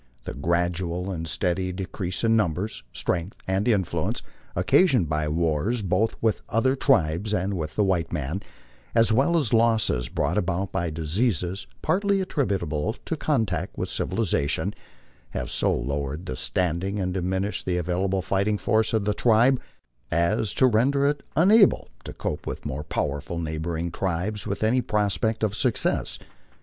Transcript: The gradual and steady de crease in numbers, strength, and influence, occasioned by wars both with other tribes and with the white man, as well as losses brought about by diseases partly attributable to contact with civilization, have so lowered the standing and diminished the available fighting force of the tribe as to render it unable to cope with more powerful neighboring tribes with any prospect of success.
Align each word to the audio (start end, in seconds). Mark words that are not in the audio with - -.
The 0.23 0.33
gradual 0.33 1.11
and 1.11 1.27
steady 1.27 1.71
de 1.71 1.85
crease 1.85 2.23
in 2.23 2.35
numbers, 2.35 2.81
strength, 2.91 3.37
and 3.47 3.67
influence, 3.67 4.23
occasioned 4.55 5.07
by 5.07 5.27
wars 5.27 5.83
both 5.83 6.15
with 6.19 6.41
other 6.49 6.75
tribes 6.75 7.35
and 7.35 7.53
with 7.53 7.75
the 7.75 7.83
white 7.83 8.11
man, 8.11 8.41
as 8.95 9.11
well 9.13 9.37
as 9.37 9.53
losses 9.53 10.09
brought 10.09 10.39
about 10.39 10.71
by 10.71 10.89
diseases 10.89 11.67
partly 11.83 12.19
attributable 12.19 12.93
to 13.05 13.15
contact 13.15 13.77
with 13.77 13.89
civilization, 13.89 14.73
have 15.37 15.51
so 15.51 15.71
lowered 15.71 16.25
the 16.25 16.35
standing 16.35 16.99
and 16.99 17.13
diminished 17.13 17.67
the 17.67 17.77
available 17.77 18.23
fighting 18.23 18.57
force 18.57 18.93
of 18.95 19.05
the 19.05 19.13
tribe 19.13 19.61
as 20.09 20.55
to 20.55 20.65
render 20.65 21.05
it 21.05 21.21
unable 21.35 21.89
to 22.05 22.11
cope 22.13 22.47
with 22.47 22.65
more 22.65 22.83
powerful 22.83 23.37
neighboring 23.37 23.91
tribes 23.91 24.47
with 24.47 24.63
any 24.63 24.81
prospect 24.81 25.43
of 25.43 25.53
success. 25.55 26.17